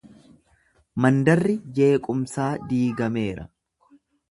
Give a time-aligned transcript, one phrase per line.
[1.05, 3.49] Mandarri jeequmsaa diigameera.